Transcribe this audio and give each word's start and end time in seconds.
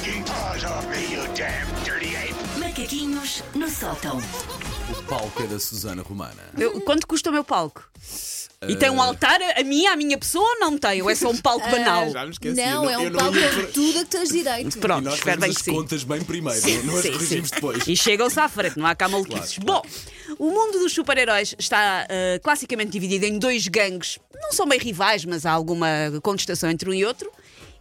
paws 0.00 0.64
off 0.64 0.86
me, 0.88 1.12
you 1.12 1.20
damn 1.34 1.66
dirty 1.84 2.16
ape! 2.16 2.34
Macaquinhos 2.58 3.42
no 3.54 3.68
sótão. 3.68 4.18
O 4.90 5.02
palco 5.02 5.42
é 5.42 5.46
da 5.46 5.58
Susana 5.58 6.02
Romana. 6.02 6.32
Eu- 6.56 6.80
quanto 6.80 7.06
custa 7.06 7.28
o 7.28 7.32
meu 7.32 7.44
palco? 7.44 7.86
E 8.68 8.76
tem 8.76 8.88
um 8.90 9.02
altar 9.02 9.40
a 9.42 9.60
a 9.60 9.64
minha, 9.64 9.92
a 9.92 9.96
minha 9.96 10.16
pessoa 10.16 10.44
ou 10.54 10.60
não 10.60 10.78
tem? 10.78 11.02
Ou 11.02 11.10
é 11.10 11.14
só 11.14 11.28
um 11.30 11.36
palco 11.36 11.68
banal? 11.68 12.08
Já 12.10 12.24
me 12.24 12.30
esqueci. 12.30 12.54
Não, 12.64 12.84
eu 12.84 12.90
é 12.90 12.94
eu 12.94 13.00
um 13.08 13.10
não 13.10 13.18
palco 13.18 13.36
ia 13.36 13.50
com 13.50 13.56
por- 13.56 13.72
tudo 13.72 13.98
a 13.98 14.02
que 14.04 14.10
tens 14.10 14.28
direito. 14.30 14.78
E 14.78 14.80
Pronto, 14.80 15.04
nós 15.04 15.14
espero 15.14 15.40
fazemos 15.40 15.42
bem 15.42 15.50
as 15.50 15.56
que 15.58 15.64
sim. 15.64 15.72
contas 15.74 16.04
bem 16.04 16.24
primeiro, 16.24 16.84
não 16.86 16.96
as 16.96 17.02
Sim, 17.02 17.12
corrigimos 17.12 17.48
sim. 17.50 17.54
depois. 17.56 17.86
E 17.86 17.96
chegam-se 17.96 18.40
à 18.40 18.48
frente, 18.48 18.78
não 18.78 18.86
há 18.86 18.94
cá 18.94 19.08
maluquices. 19.08 19.58
Claro, 19.58 19.82
Bom, 19.82 20.36
o 20.38 20.50
mundo 20.50 20.78
dos 20.78 20.92
super-heróis 20.94 21.54
está 21.58 22.06
ah, 22.08 22.38
classicamente 22.42 22.90
dividido 22.92 23.26
em 23.26 23.38
dois 23.38 23.66
gangues. 23.68 24.18
Não 24.40 24.52
são 24.52 24.66
bem 24.66 24.78
rivais, 24.78 25.24
mas 25.26 25.44
há 25.44 25.50
alguma 25.50 25.86
contestação 26.22 26.70
entre 26.70 26.88
um 26.88 26.94
e 26.94 27.04
outro. 27.04 27.30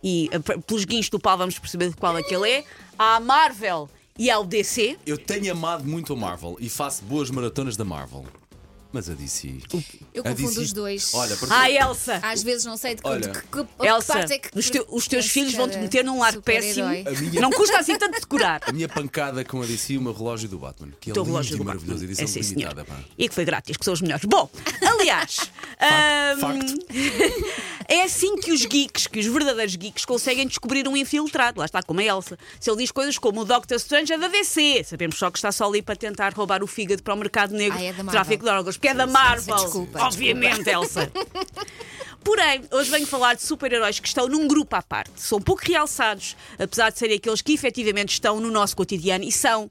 E 0.04 0.30
p- 0.44 0.58
pelos 0.60 0.86
guinchos 0.86 1.10
do 1.10 1.20
pau 1.20 1.38
vamos 1.38 1.58
perceber 1.60 1.94
qual 1.96 2.18
é 2.18 2.24
que 2.24 2.34
ele 2.34 2.50
é. 2.50 2.64
Há 2.98 3.16
a 3.18 3.20
Marvel 3.20 3.90
e 4.18 4.30
há 4.30 4.40
o 4.40 4.44
DC. 4.44 4.98
Eu 5.06 5.18
tenho 5.18 5.52
amado 5.52 5.84
muito 5.84 6.14
a 6.14 6.16
Marvel 6.16 6.58
e 6.60 6.70
faço 6.70 7.04
boas 7.04 7.30
maratonas 7.32 7.76
da 7.78 7.86
Marvel. 7.86 8.26
Mas 8.94 9.10
a 9.10 9.14
DC. 9.14 9.56
Eu 10.14 10.22
confundo 10.22 10.50
DC 10.50 10.60
os 10.60 10.74
dois. 10.74 11.14
Olha, 11.14 11.38
porque 11.38 11.54
Ah, 11.54 11.72
Elsa! 11.72 12.20
Às 12.22 12.44
vezes 12.44 12.66
não 12.66 12.76
sei 12.76 12.94
de 12.96 13.00
Olha, 13.06 13.30
que, 13.30 13.40
que, 13.40 13.48
que, 13.48 13.64
que 13.80 13.88
Elsa, 13.88 14.12
parte 14.14 14.34
é 14.34 14.38
que 14.40 14.50
os, 14.54 14.70
teu- 14.70 14.86
os 14.90 15.08
teus 15.08 15.28
filhos 15.28 15.54
vão 15.54 15.66
te 15.70 15.72
cada 15.76 15.84
meter 15.84 16.04
num 16.04 16.20
lar 16.20 16.36
péssimo. 16.42 16.90
minha- 16.90 17.40
Não 17.40 17.52
custa 17.52 17.80
assim 17.80 17.98
tanto 17.98 18.20
decorar. 18.20 18.60
a 18.68 18.72
minha 18.74 18.90
pancada 18.90 19.46
com 19.46 19.62
a 19.62 19.66
DC 19.66 19.94
e 19.94 19.98
o 19.98 20.02
meu 20.02 20.12
relógio 20.12 20.50
do 20.50 20.60
Batman, 20.60 20.90
que 21.00 21.10
é 21.10 21.14
teu 21.14 21.24
lindo 21.24 21.32
relógio 21.34 21.56
e 21.56 21.58
do 21.58 21.64
maravilhoso, 21.64 22.00
Batman. 22.06 22.12
edição 22.12 22.26
É, 22.42 22.44
sim, 22.44 22.50
limitada. 22.56 22.86
E 23.18 23.30
que 23.30 23.34
foi 23.34 23.46
grátis, 23.46 23.78
que 23.78 23.86
são 23.86 23.94
os 23.94 24.02
melhores. 24.02 24.26
Bom, 24.26 24.50
aliás, 24.86 25.50
ahm, 25.80 26.60
é 27.92 28.04
assim 28.04 28.38
que 28.38 28.52
os 28.54 28.66
geeks, 28.66 29.06
que 29.08 29.20
os 29.20 29.26
verdadeiros 29.26 29.76
geeks, 29.76 30.06
conseguem 30.06 30.48
descobrir 30.48 30.88
um 30.88 30.96
infiltrado. 30.96 31.60
Lá 31.60 31.66
está, 31.66 31.84
como 31.84 32.00
a 32.00 32.04
Elsa. 32.04 32.40
Se 32.60 32.70
ele 32.70 32.78
diz 32.78 32.92
coisas 32.92 33.18
como 33.18 33.42
o 33.42 33.46
Doctor 33.46 33.76
Strange 33.76 34.14
é 34.14 34.18
da 34.18 34.30
DC, 34.30 34.86
sabemos 34.86 35.18
só 35.18 35.30
que 35.30 35.38
está 35.38 35.52
só 35.52 35.68
ali 35.68 35.82
para 35.82 35.96
tentar 35.96 36.34
roubar 36.34 36.64
o 36.64 36.68
fígado 36.68 37.04
para 37.04 37.14
o 37.14 37.18
mercado 37.18 37.54
negro, 37.54 37.78
Ah, 37.78 37.84
é 37.84 37.94
tráfico 37.94 38.46
de 38.46 38.50
órgãos, 38.50 38.78
porque 38.78 38.88
é 38.88 38.94
da 38.94 39.06
Marvel. 39.06 39.56
Desculpa, 39.56 40.04
Obviamente, 40.04 40.70
Elsa. 40.70 41.12
Porém, 42.24 42.62
hoje 42.72 42.90
venho 42.92 43.08
falar 43.08 43.34
de 43.34 43.42
super-heróis 43.44 44.00
que 44.00 44.08
estão 44.08 44.28
num 44.28 44.48
grupo 44.48 44.76
à 44.76 44.82
parte. 44.82 45.12
São 45.18 45.42
pouco 45.42 45.64
realçados, 45.66 46.38
apesar 46.58 46.92
de 46.92 47.00
serem 47.00 47.18
aqueles 47.18 47.42
que 47.42 47.52
efetivamente 47.54 48.14
estão 48.14 48.40
no 48.40 48.52
nosso 48.52 48.76
cotidiano 48.76 49.24
e 49.24 49.32
são 49.32 49.70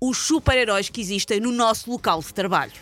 os 0.00 0.18
super-heróis 0.18 0.88
que 0.88 1.00
existem 1.00 1.38
no 1.38 1.52
nosso 1.52 1.90
local 1.90 2.20
de 2.20 2.34
trabalho. 2.34 2.72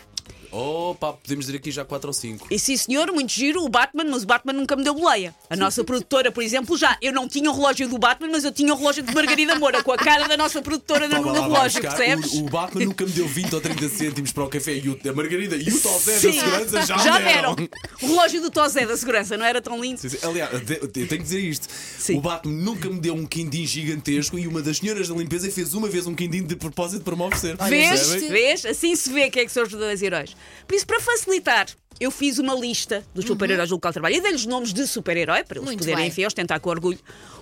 Oh, 0.51 0.95
pá, 0.99 1.13
podemos 1.13 1.45
dizer 1.45 1.57
aqui 1.57 1.71
já 1.71 1.85
4 1.85 2.07
ou 2.07 2.13
5. 2.13 2.47
E 2.51 2.59
sim, 2.59 2.75
senhor, 2.75 3.11
muito 3.11 3.31
giro 3.31 3.63
o 3.63 3.69
Batman, 3.69 4.03
mas 4.03 4.23
o 4.23 4.25
Batman 4.25 4.53
nunca 4.53 4.75
me 4.75 4.83
deu 4.83 4.93
boleia. 4.93 5.33
A 5.49 5.55
nossa 5.55 5.83
produtora, 5.83 6.31
por 6.31 6.43
exemplo, 6.43 6.77
já. 6.77 6.97
Eu 7.01 7.13
não 7.13 7.27
tinha 7.27 7.49
o 7.49 7.53
relógio 7.53 7.87
do 7.87 7.97
Batman, 7.97 8.29
mas 8.31 8.43
eu 8.43 8.51
tinha 8.51 8.73
o 8.73 8.77
relógio 8.77 9.01
de 9.01 9.13
Margarida 9.13 9.55
Moura, 9.55 9.81
com 9.81 9.91
a 9.93 9.97
cara 9.97 10.27
da 10.27 10.35
nossa 10.35 10.61
produtora 10.61 11.07
no, 11.07 11.21
no 11.21 11.33
relógio, 11.33 11.81
percebes? 11.81 12.33
O, 12.33 12.45
o 12.45 12.49
Batman 12.49 12.85
nunca 12.85 13.05
me 13.05 13.11
deu 13.11 13.27
20 13.27 13.55
ou 13.55 13.61
30 13.61 13.89
cêntimos 13.89 14.31
para 14.31 14.43
o 14.43 14.49
café 14.49 14.75
e 14.75 14.89
o, 14.89 14.99
a 15.09 15.13
Margarida 15.13 15.55
e 15.55 15.69
o 15.69 15.81
Tosé 15.81 16.13
da 16.13 16.19
segurança 16.19 16.85
já, 16.85 16.97
já 16.97 17.19
deram. 17.19 17.55
deram. 17.55 17.69
O 18.01 18.07
relógio 18.07 18.41
do 18.41 18.51
Tosé 18.51 18.85
da 18.85 18.97
segurança, 18.97 19.37
não 19.37 19.45
era 19.45 19.61
tão 19.61 19.79
lindo? 19.79 20.01
Sim, 20.01 20.09
sim. 20.09 20.17
Aliás, 20.23 20.51
eu 20.53 20.87
tenho 20.87 21.07
que 21.07 21.17
dizer 21.17 21.39
isto: 21.39 21.67
Sim. 21.97 22.17
o 22.17 22.21
Batman 22.21 22.53
nunca 22.53 22.89
me 22.89 22.99
deu 22.99 23.13
um 23.13 23.25
quindim 23.25 23.65
gigantesco 23.65 24.37
e 24.37 24.47
uma 24.47 24.61
das 24.61 24.77
senhoras 24.77 25.07
da 25.07 25.15
limpeza 25.15 25.49
fez 25.49 25.73
uma 25.73 25.87
vez 25.87 26.07
um 26.07 26.13
quindim 26.13 26.43
de 26.43 26.55
propósito 26.55 27.03
para 27.03 27.15
me 27.15 27.23
oferecer. 27.23 27.55
Vês? 27.69 28.11
Vês? 28.29 28.65
Assim 28.65 28.95
se 28.95 29.11
vê 29.11 29.29
quem 29.29 29.43
é 29.43 29.45
que 29.45 29.51
são 29.51 29.63
os 29.63 29.69
verdadeiros 29.69 30.01
heróis. 30.01 30.35
Por 30.67 30.75
isso, 30.75 30.85
para 30.87 30.99
facilitar, 30.99 31.67
eu 31.99 32.09
fiz 32.11 32.39
uma 32.39 32.55
lista 32.55 33.03
dos 33.13 33.25
super-heróis 33.25 33.69
do 33.69 33.75
local 33.75 33.91
de 33.91 33.93
trabalho 33.93 34.15
e 34.15 34.21
dei-lhes 34.21 34.45
nomes 34.45 34.73
de 34.73 34.87
super-herói 34.87 35.43
para 35.43 35.57
eles 35.57 35.65
Muito 35.67 35.79
poderem, 35.79 35.97
bem. 35.97 36.07
enfim, 36.07 36.25
ostentar 36.25 36.59
com 36.59 36.69
orgulho. 36.69 36.99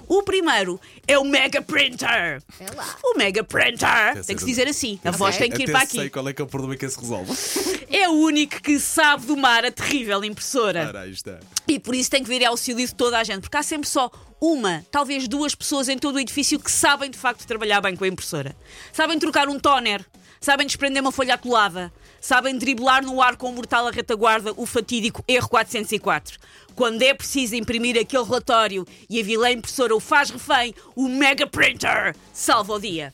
O 0.07 0.23
primeiro 0.23 0.81
é 1.07 1.19
o 1.19 1.23
Mega 1.23 1.61
Printer. 1.61 2.41
É 2.59 2.71
lá. 2.75 2.95
O 3.03 3.15
Mega 3.15 3.43
Printer. 3.43 4.25
Tem 4.25 4.35
que 4.35 4.41
se 4.41 4.47
dizer 4.47 4.67
assim. 4.67 4.99
A 5.05 5.11
voz 5.11 5.37
tem 5.37 5.51
que 5.51 5.61
ir 5.61 5.63
Até 5.65 5.71
para 5.71 5.85
sei 5.85 5.99
aqui. 6.01 6.09
qual 6.09 6.27
é 6.27 6.33
que 6.33 6.41
é 6.41 6.45
o 6.45 6.47
problema 6.47 6.75
que 6.75 6.89
se 6.89 6.99
resolve. 6.99 7.31
É 7.91 8.07
o 8.07 8.11
único 8.13 8.61
que 8.61 8.79
sabe 8.79 9.25
domar 9.25 9.65
a 9.65 9.71
terrível 9.71 10.23
impressora. 10.23 10.89
Ora, 10.89 11.01
aí 11.01 11.11
está. 11.11 11.39
E 11.67 11.79
por 11.79 11.95
isso 11.95 12.07
tem 12.09 12.21
que 12.21 12.29
vir 12.29 12.45
ao 12.45 12.51
auxílio 12.51 12.85
de 12.85 12.93
toda 12.93 13.17
a 13.17 13.23
gente, 13.23 13.41
porque 13.41 13.57
há 13.57 13.63
sempre 13.63 13.89
só 13.89 14.11
uma, 14.39 14.85
talvez 14.91 15.27
duas 15.27 15.55
pessoas 15.55 15.89
em 15.89 15.97
todo 15.97 16.15
o 16.15 16.19
edifício 16.19 16.59
que 16.59 16.71
sabem 16.71 17.09
de 17.09 17.17
facto 17.17 17.47
trabalhar 17.47 17.81
bem 17.81 17.95
com 17.95 18.03
a 18.03 18.07
impressora. 18.07 18.55
Sabem 18.93 19.17
trocar 19.17 19.49
um 19.49 19.59
toner, 19.59 20.05
sabem 20.39 20.67
desprender 20.67 21.01
uma 21.01 21.11
folha 21.11 21.33
atolada, 21.33 21.91
sabem 22.21 22.57
driblar 22.57 23.03
no 23.05 23.21
ar 23.21 23.35
com 23.37 23.51
mortal 23.51 23.87
a 23.87 23.91
retaguarda 23.91 24.53
o 24.57 24.65
fatídico 24.65 25.23
erro 25.27 25.49
404. 25.49 26.39
Quando 26.75 27.01
é 27.01 27.13
preciso 27.13 27.55
imprimir 27.55 27.97
aquele 27.99 28.23
relatório 28.23 28.85
e 29.09 29.19
a 29.19 29.23
vilã 29.23 29.51
impressora 29.51 29.95
o 29.95 29.99
faz 29.99 30.29
refém, 30.29 30.73
o 30.95 31.07
Mega 31.09 31.45
Printer 31.47 32.15
salva 32.33 32.73
o 32.73 32.79
dia. 32.79 33.13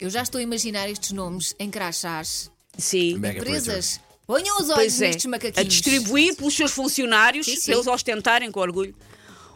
Eu 0.00 0.10
já 0.10 0.22
estou 0.22 0.38
a 0.38 0.42
imaginar 0.42 0.88
estes 0.88 1.12
nomes 1.12 1.54
em 1.58 1.70
crachás. 1.70 2.50
Sim. 2.76 3.18
Mega 3.18 3.38
Empresas, 3.40 4.00
ponham 4.26 4.56
os 4.56 4.64
olhos 4.70 4.74
Pois 4.76 5.02
é, 5.02 5.06
nestes 5.06 5.26
a 5.26 5.28
macaquinhos. 5.28 5.68
distribuir 5.68 6.34
pelos 6.36 6.54
seus 6.56 6.72
funcionários, 6.72 7.46
Sim, 7.46 7.56
sim. 7.56 7.62
para 7.66 7.74
eles 7.74 7.86
ostentarem 7.86 8.50
com 8.50 8.60
orgulho. 8.60 8.94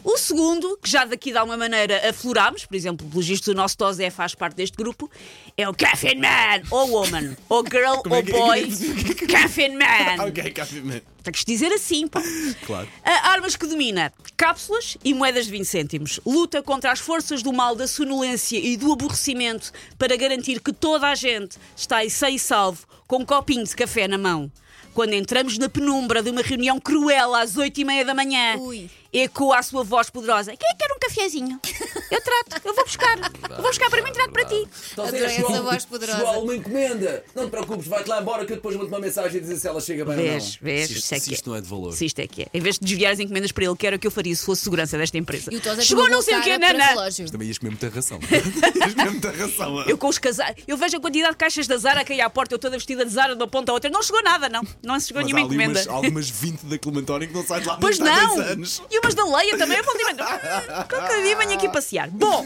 O 0.09 0.17
segundo, 0.19 0.79
que 0.81 0.89
já 0.89 1.05
daqui 1.05 1.33
de 1.33 1.37
alguma 1.37 1.57
maneira 1.57 2.09
aflorámos, 2.09 2.65
por 2.65 2.77
exemplo, 2.77 3.05
pelos 3.09 3.27
vistos 3.27 3.49
o 3.49 3.55
nosso 3.55 3.77
Tozé 3.77 4.09
faz 4.09 4.37
parte 4.37 4.55
deste 4.55 4.77
grupo, 4.77 5.11
é 5.57 5.69
o 5.69 5.75
Caffeine 5.75 6.21
Man, 6.21 6.63
ou 6.71 6.91
Woman, 6.91 7.37
ou 7.49 7.65
Girl, 7.69 7.85
é 7.85 8.17
ou 8.17 8.23
que- 8.23 8.31
Boy, 8.31 8.69
Caffeine 9.29 9.75
Man. 9.77 10.25
Ok, 10.29 10.53
Caffeine 10.53 11.03
Tens 11.25 11.39
de 11.41 11.45
dizer 11.45 11.73
assim, 11.73 12.07
pá. 12.07 12.23
Claro. 12.65 12.89
A 13.03 13.31
armas 13.31 13.57
que 13.57 13.67
domina: 13.67 14.13
cápsulas 14.37 14.97
e 15.05 15.13
moedas 15.13 15.47
de 15.47 15.51
20 15.51 15.65
cêntimos. 15.65 16.21
Luta 16.25 16.63
contra 16.63 16.93
as 16.93 17.01
forças 17.01 17.43
do 17.43 17.53
mal, 17.53 17.75
da 17.75 17.89
sonolência 17.89 18.59
e 18.59 18.77
do 18.77 18.93
aborrecimento 18.93 19.73
para 19.99 20.17
garantir 20.17 20.61
que 20.61 20.73
toda 20.73 21.09
a 21.09 21.17
gente 21.17 21.57
está 21.77 21.97
aí 21.97 22.11
sem 22.11 22.39
salvo 22.39 22.87
com 23.09 23.17
um 23.19 23.25
copinho 23.27 23.65
de 23.65 23.75
café 23.75 24.07
na 24.07 24.19
mão. 24.19 24.53
Quando 24.97 25.13
entramos 25.13 25.59
na 25.59 25.69
penumbra 25.69 26.23
de 26.23 26.31
uma 26.31 26.41
reunião 26.41 26.81
cruel 26.81 27.35
às 27.35 27.55
8 27.55 27.83
e 27.83 27.85
meia 27.85 28.03
da 28.03 28.15
manhã, 28.15 28.57
Ui. 28.57 28.89
ecoa 29.13 29.59
a 29.59 29.63
sua 29.63 29.85
voz 29.85 30.09
poderosa: 30.09 30.57
Quem 30.57 30.71
é 30.71 30.73
que 30.73 30.79
quer 30.79 30.91
cafezinho? 31.07 31.61
Eu 32.11 32.21
trato, 32.21 32.67
eu 32.67 32.75
vou 32.75 32.85
buscar. 32.85 33.17
Eu 33.51 33.57
vou 33.57 33.67
buscar 33.67 33.91
para 33.91 34.03
mim, 34.03 34.13
trato 34.13 34.31
para 34.31 34.45
ti. 34.45 34.69
Adorei 34.93 35.25
essa 35.25 35.63
voz 35.63 35.85
poderosa. 35.85 36.19
Chegou 36.19 36.35
alguma 36.35 36.57
encomenda. 36.57 37.25
Não 37.35 37.47
te 37.47 37.51
preocupes, 37.51 37.87
vai-te 37.87 38.09
lá 38.09 38.21
embora 38.21 38.45
que 38.45 38.53
eu 38.53 38.57
depois 38.57 38.77
mando 38.77 38.89
uma 38.89 38.99
mensagem 39.01 39.39
e 39.39 39.41
dizer 39.41 39.57
se 39.57 39.69
ela 39.69 39.81
chega 39.81 40.05
bem 40.05 40.17
Vês, 40.17 40.45
ou 40.45 40.59
vês, 40.63 40.87
Se 40.89 40.99
isto, 40.99 41.15
é 41.15 41.19
se 41.19 41.25
que 41.25 41.31
é. 41.31 41.35
isto 41.35 41.51
não 41.51 41.57
é 41.57 41.61
de 41.61 41.69
valor. 41.69 41.93
Se 41.93 42.05
isto 42.07 42.19
é 42.19 42.27
que 42.27 42.43
é. 42.43 42.47
Em 42.53 42.61
vez 42.61 42.79
de 42.79 42.85
desviar 42.87 43.13
as 43.13 43.21
encomendas 43.21 43.53
para 43.53 43.65
ele, 43.65 43.77
que 43.77 43.87
era 43.87 43.97
o 43.97 43.99
que 43.99 44.07
eu 44.07 44.11
faria 44.11 44.35
se 44.35 44.45
fosse 44.45 44.63
segurança 44.63 44.97
desta 44.99 45.17
empresa. 45.19 45.53
E 45.53 45.57
o 45.57 45.61
Tozé 45.61 45.83
Chegou 45.83 46.05
uma 46.05 46.11
não 46.11 46.23
sei 46.23 46.37
o 46.39 46.43
quê, 46.43 46.59
Nana. 46.59 46.85
Também 47.31 47.49
ias 47.49 47.59
comer 47.59 47.71
muita 47.71 47.89
ração. 47.89 48.19
ias 48.31 48.95
comer 48.95 49.11
muita 49.11 49.31
ração. 49.31 49.83
Eu 49.83 49.99
com 49.99 50.09
os 50.09 50.19
casais. 50.19 50.57
Eu 50.67 50.77
vejo 50.77 50.97
a 50.97 51.01
quantidade 51.01 51.33
de 51.33 51.39
caixas 51.39 51.67
da 51.67 51.77
Zara 51.77 52.01
a 52.01 52.05
cair 52.05 52.21
à 52.21 52.31
porta, 52.31 52.55
eu 52.55 52.59
toda 52.59 52.77
vestida 52.77 53.05
de 53.05 53.11
Zara 53.11 53.35
de 53.35 53.43
uma 53.43 53.49
ponta 53.49 53.73
à 53.73 53.75
outra. 53.75 53.91
Não 53.91 54.03
chegou 54.03 54.23
nada, 54.23 54.49
não. 54.49 54.63
Não 54.83 54.99
chegou 55.01 55.23
Mas 55.23 55.31
há 55.31 55.35
nenhuma 55.35 55.41
ali 55.41 55.55
encomenda. 55.57 55.81
umas, 55.81 55.89
algumas 55.89 56.31
20 56.31 56.61
da 56.67 56.79
Clementónia 56.79 57.29
que 57.29 57.35
não 57.35 57.45
sai 57.47 57.61
de 57.61 57.67
lá 57.67 57.77
Pois 57.77 58.01
há 58.01 58.05
não! 58.05 58.37
10 58.37 58.51
anos. 58.51 58.83
E 58.91 58.99
umas 58.99 59.15
da 59.15 59.25
Leia 59.25 59.59
também. 59.59 59.79
Eu 59.79 59.85
Qualquer 60.97 61.23
dia 61.23 61.37
venho 61.37 61.53
aqui 61.53 61.69
passear. 61.69 62.09
Bom, 62.09 62.43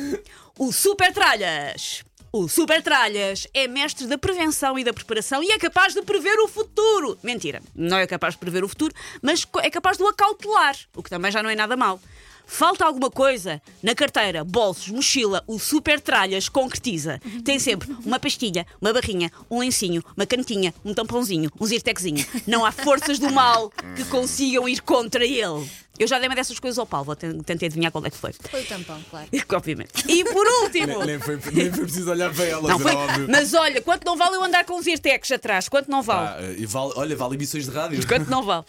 o 0.58 0.72
Super 0.72 1.12
Tralhas. 1.12 2.02
O 2.32 2.48
Super 2.48 2.82
Tralhas 2.82 3.46
é 3.54 3.68
mestre 3.68 4.08
da 4.08 4.18
prevenção 4.18 4.76
e 4.76 4.82
da 4.82 4.92
preparação 4.92 5.40
e 5.40 5.52
é 5.52 5.58
capaz 5.58 5.94
de 5.94 6.02
prever 6.02 6.36
o 6.40 6.48
futuro. 6.48 7.16
Mentira, 7.22 7.62
não 7.76 7.96
é 7.96 8.08
capaz 8.08 8.34
de 8.34 8.40
prever 8.40 8.64
o 8.64 8.68
futuro, 8.68 8.92
mas 9.22 9.46
é 9.62 9.70
capaz 9.70 9.98
de 9.98 10.02
o 10.02 10.08
acautelar, 10.08 10.76
o 10.96 11.02
que 11.02 11.08
também 11.08 11.30
já 11.30 11.44
não 11.44 11.50
é 11.50 11.54
nada 11.54 11.76
mau. 11.76 12.00
Falta 12.44 12.84
alguma 12.84 13.08
coisa? 13.08 13.62
Na 13.80 13.94
carteira, 13.94 14.42
bolsos, 14.42 14.88
mochila, 14.88 15.44
o 15.46 15.56
Super 15.56 16.00
Tralhas 16.00 16.48
concretiza. 16.48 17.20
Tem 17.44 17.60
sempre 17.60 17.88
uma 18.04 18.18
pastilha, 18.18 18.66
uma 18.80 18.92
barrinha, 18.92 19.30
um 19.48 19.60
lencinho, 19.60 20.02
uma 20.16 20.26
canetinha, 20.26 20.74
um 20.84 20.92
tampãozinho, 20.92 21.48
um 21.60 21.64
zirteczinho. 21.64 22.26
Não 22.48 22.66
há 22.66 22.72
forças 22.72 23.20
do 23.20 23.30
mal 23.30 23.70
que 23.94 24.04
consigam 24.06 24.68
ir 24.68 24.80
contra 24.82 25.24
ele. 25.24 25.70
Eu 26.00 26.08
já 26.08 26.18
dei 26.18 26.28
uma 26.28 26.34
dessas 26.34 26.58
coisas 26.58 26.78
ao 26.78 26.86
Paulo, 26.86 27.14
ten- 27.14 27.38
tentei 27.40 27.66
adivinhar 27.68 27.92
qual 27.92 28.04
é 28.06 28.10
que 28.10 28.16
foi. 28.16 28.32
Foi 28.50 28.62
o 28.62 28.66
tampão, 28.66 28.98
claro. 29.10 29.26
Obviamente. 29.54 29.90
E 30.08 30.24
por 30.24 30.46
último. 30.62 30.98
Nem, 30.98 31.06
nem 31.06 31.20
foi, 31.20 31.38
nem 31.52 31.70
foi 31.70 31.84
preciso 31.84 32.10
olhar 32.10 32.32
para 32.34 32.44
ela, 32.46 32.68
Não 32.68 32.78
foi, 32.78 32.94
óbvio. 32.94 33.26
mas 33.30 33.52
olha, 33.54 33.82
quanto 33.82 34.04
não 34.04 34.16
vale 34.16 34.36
eu 34.36 34.42
andar 34.42 34.64
com 34.64 34.78
os 34.78 34.86
Irtex 34.86 35.30
atrás? 35.30 35.68
Quanto 35.68 35.90
não 35.90 36.02
vale? 36.02 36.28
Ah, 36.46 36.54
e 36.56 36.64
vale, 36.66 36.92
olha, 36.96 37.14
vale 37.16 37.34
emissões 37.34 37.66
de 37.66 37.70
rádio. 37.70 38.06
Quanto 38.08 38.30
não 38.30 38.42
vale? 38.42 38.64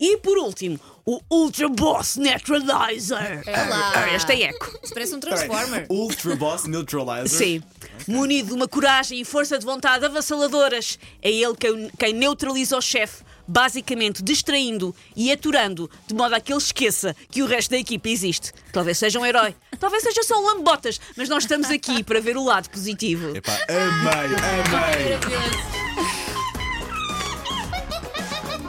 E 0.00 0.16
por 0.18 0.38
último, 0.38 0.80
o 1.04 1.20
Ultra 1.30 1.68
Boss 1.68 2.16
Neutralizer. 2.64 3.42
É 3.46 3.62
lá. 3.68 3.92
Ah, 3.94 4.14
Este 4.14 4.32
é 4.32 4.42
eco. 4.44 4.78
Parece 4.92 5.14
um 5.14 5.20
Transformer. 5.20 5.86
Ultra 5.88 6.36
Boss 6.36 6.64
Neutralizer. 6.66 7.28
Sim. 7.28 7.62
Munido 8.08 8.48
de 8.48 8.54
uma 8.54 8.66
coragem 8.68 9.20
e 9.20 9.24
força 9.24 9.58
de 9.58 9.64
vontade 9.64 10.04
avassaladoras, 10.04 10.98
é 11.22 11.30
ele 11.30 11.54
quem, 11.56 11.90
quem 11.98 12.12
neutraliza 12.14 12.76
o 12.76 12.80
chefe, 12.80 13.22
basicamente 13.50 14.22
distraindo 14.22 14.94
e 15.16 15.32
aturando, 15.32 15.90
de 16.06 16.14
modo 16.14 16.34
a 16.34 16.40
que 16.40 16.52
ele 16.52 16.60
esqueça 16.60 17.16
que 17.28 17.42
o 17.42 17.46
resto 17.46 17.72
da 17.72 17.78
equipa 17.78 18.08
existe. 18.08 18.52
Talvez 18.72 18.96
seja 18.96 19.18
um 19.18 19.26
herói, 19.26 19.56
talvez 19.78 20.04
seja 20.04 20.22
só 20.22 20.40
um 20.40 20.46
lambotas, 20.46 21.00
mas 21.16 21.28
nós 21.28 21.42
estamos 21.42 21.68
aqui 21.68 22.04
para 22.04 22.20
ver 22.20 22.36
o 22.36 22.44
lado 22.44 22.70
positivo. 22.70 23.36
Epá, 23.36 23.58
amei, 23.68 24.36
amei. 24.36 25.18
Maravilhoso. 25.18 25.80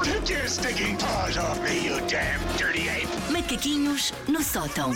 Take 0.03 0.33
your 0.33 0.47
stinking 0.47 0.97
paws 0.97 1.37
off 1.37 1.61
me, 1.61 1.85
you 1.85 1.99
damn 2.07 2.39
dirty 2.57 2.89
ape! 2.89 3.07
Macaquinhos 3.31 4.11
no 4.27 4.43
sótão. 4.43 4.91